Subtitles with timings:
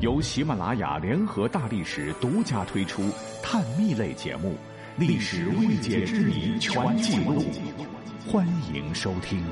[0.00, 3.10] 由喜马拉雅联合大历史独家推出
[3.42, 4.50] 探秘类节目
[5.00, 7.42] 《历史未解之谜全记录》，
[8.30, 9.42] 欢迎收听。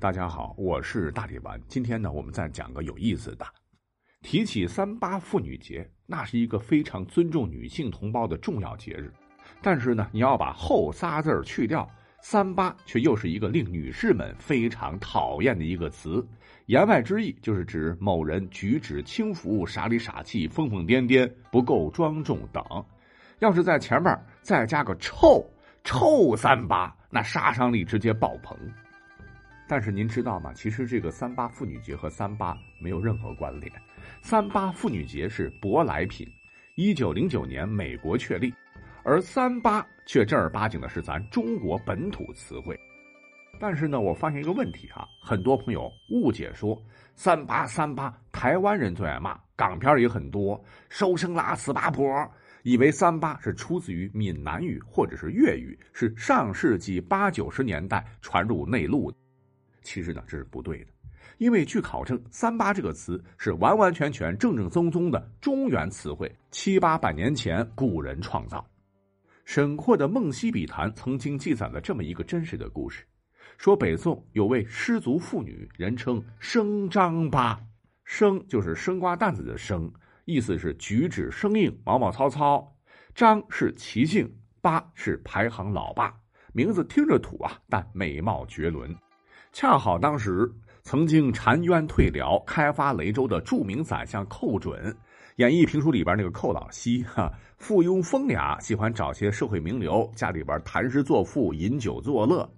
[0.00, 1.60] 大家好，我是大力丸。
[1.68, 3.46] 今天呢，我们再讲个有意思的。
[4.22, 9.12] 提起三八妇女节，那是一个非常尊重女性同胞的重要节日。
[9.62, 11.88] 但是呢，你要把后仨字去掉，
[12.20, 16.26] 三八却又是一个令女士们非常讨厌的一个词。
[16.68, 22.62] 言外之意就是指某人举止轻浮、傻里傻气、疯疯癫癫、不够庄重等。
[23.38, 25.42] 要是在前面再加个臭
[25.82, 28.54] 臭三八，那杀伤力直接爆棚。
[29.66, 30.52] 但是您知道吗？
[30.52, 33.72] 其实这个三八妇女节和三八没有任何关联。
[34.20, 36.28] 三八妇女节是舶来品，
[36.74, 38.52] 一九零九年美国确立，
[39.04, 42.78] 而三八却正儿八经的是咱中国本土词汇。
[43.60, 46.80] 但是呢，我发现一个问题啊，很多朋友误解说
[47.14, 52.06] 三八三八台湾人最爱骂，港片也很多，收声啦死八婆，
[52.62, 59.16] 以为三八是出自于闽南语或者是粤语，是上世纪八九十年代传入内陆的。
[59.82, 60.90] 其实呢，这是不对的，
[61.38, 68.64] 因为据考证，“三八”这个词是完完全全、正正宗宗的中原词汇，七八百年前古人创造。
[69.44, 73.02] 沈括的《梦溪笔谈》曾经记载了这么一个真实的故事：
[73.58, 77.58] 说北宋有位失足妇女，人称生张八，
[78.04, 79.92] 生就是生瓜蛋子的生，
[80.26, 82.64] 意思是举止生硬、毛毛糙糙；
[83.16, 86.14] 张是其姓，八是排行老八，
[86.52, 88.94] 名字听着土啊，但美貌绝伦。
[89.52, 90.48] 恰好当时
[90.84, 94.96] 曾经澶渊退辽、开发雷州的著名宰相寇准，
[95.38, 102.48] 演义评书里边那个寇老西哈，附庸风雅，喜欢找些社会名流家里边谈诗作赋、饮酒作乐。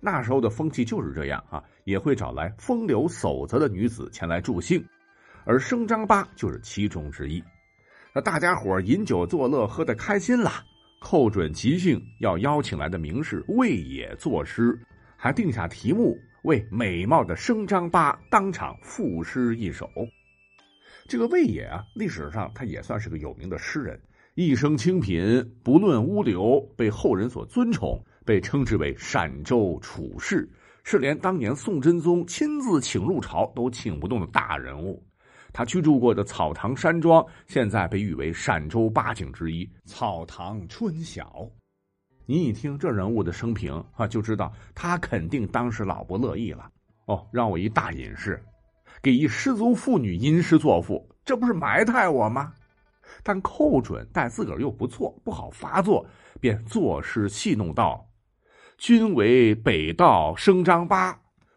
[0.00, 4.84] 那时候的风气就是这样啊，也会找来风流守则的女子前来助兴，
[5.44, 7.42] 而生张八就是其中之一。
[8.14, 10.50] 那大家伙饮酒作乐，喝得开心了，
[11.00, 14.78] 寇准即兴要邀请来的名士魏野作诗，
[15.16, 16.18] 还定下题目。
[16.44, 19.86] 为美貌的生张八当场赋诗一首。
[21.06, 24.00] 这个魏野啊，历史上他也算是个有名的诗人，
[24.36, 30.48] 一生清贫，不论污流，被后人所尊崇，被称之为陕州处士，
[30.84, 35.04] 是连当年宋真宗亲自请入朝都请不动的大人物。
[35.52, 41.44] 他居住过的草堂山庄，现在被誉为陕州八景之一——草堂春晓。
[42.24, 46.70] 你一听这人物的生平啊，就知道他肯定当时老不乐意了。
[47.06, 48.40] 哦，让我一大隐士，
[49.02, 52.52] 给一失足妇女吟诗作赋，这不是埋汰我吗？
[53.24, 56.06] 但寇准待自个儿又不错，不好发作，
[56.38, 58.06] 便作诗戏弄道
[58.80, 61.14] ：“君为北道生张八，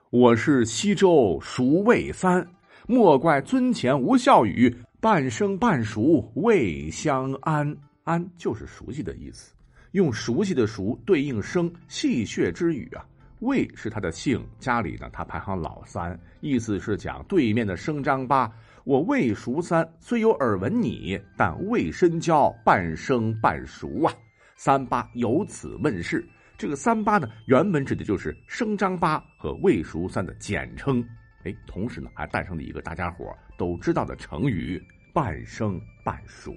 [0.09, 2.45] 我是西周熟魏三。
[2.85, 7.77] 莫怪尊前无孝语，半生半熟未相安。
[8.03, 9.53] 安就是熟悉的意思。”
[9.93, 13.05] 用熟悉的“熟”对应生戏谑之语啊，
[13.39, 18.51] 魏是他的姓，家里呢他排行老三，意思是讲对面的生张八，
[18.83, 24.13] 我魏熟三虽有耳闻你，但未深交，半生半熟啊。
[24.57, 26.27] 三八由此问世，
[26.63, 31.05] 这个三八呢，原本指的就是生张八和魏熟三的简称，
[31.43, 34.81] 哎，同时呢还诞生了一个大家伙都知道的成语
[35.13, 36.53] “半生半熟”。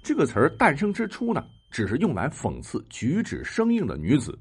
[0.00, 1.44] 这个词儿诞生之初呢。
[1.72, 4.38] 只是用来讽刺举止生硬的女子，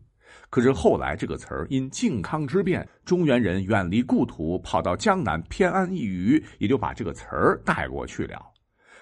[0.51, 8.40] 可是后来这个词儿因靖康之变，中原人远离故土，跑到江南偏安一隅，也就把这个词儿带过去了。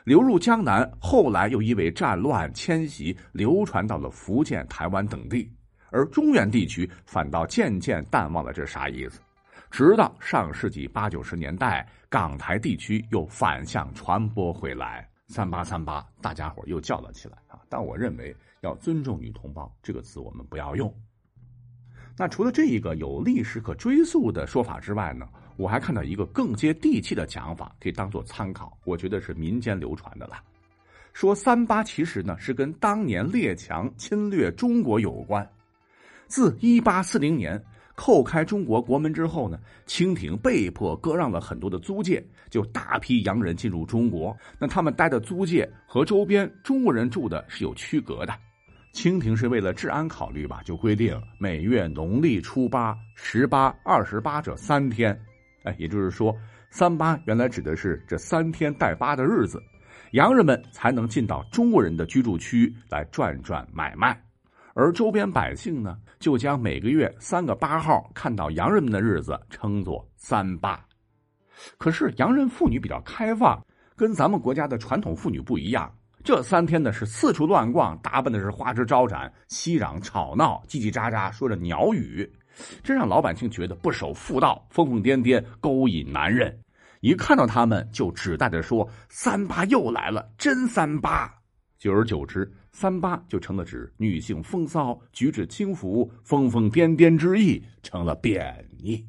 [0.06, 5.52] 流入江南，后来又因为战乱迁徙，流传到了福建、台湾等地，
[5.94, 9.22] 而中原地区反倒渐渐淡忘了这啥意思。
[9.70, 15.08] 直到上世纪八九十年代，港台地区又反向传播回来。
[15.28, 17.60] 三八三八，大家伙又叫了起来啊！
[17.70, 20.94] 但我认为要尊重女同胞这个词，我们不要用。
[22.16, 28.78] 那除了这一个有历史可追溯的说法之外呢，我还看到一个更接地气的讲法，可以当做参考。
[28.84, 30.36] 我觉得是民间流传的了，
[31.14, 35.50] 说三八其实呢是跟当年列强侵略中国有关。
[36.28, 37.62] 自一八四零年。
[37.96, 44.36] 叩开中国国门之后呢，清廷被迫割让了很多的租界，就大批洋人进入中国。
[44.58, 48.34] 那他们待的租界和周边中国人住的是有区隔的。
[48.94, 55.16] 清廷是为了治安考虑吧，就规定每月农历初八、十八、二十八这三天。
[55.64, 56.36] 哎，也就是说，
[56.72, 59.62] 三八原来指的是这三天带八的日子，
[60.14, 64.20] 洋人们才能进到中国人的居住区来转转买卖。
[64.74, 70.84] 而周边百姓呢，就将每个月三个八号看到洋人们的日子称作三八。
[71.78, 73.64] 可是洋人妇女比较开放，
[73.96, 75.94] 跟咱们国家的传统妇女不一样。
[76.24, 82.28] 这三天呢是四处乱逛，打扮的是花枝招展，熙攘吵闹，叽叽喳喳说着鸟语，
[82.82, 86.58] 这让老百姓觉得不守妇道，疯疯癫癫，勾引男人。
[87.02, 91.30] 一看到他们就指代着说：“三八又来了，真三八。”
[91.84, 99.06] 久而久之，三八就成了指女性风骚、举止轻浮、疯疯癫癫之意，成了贬义。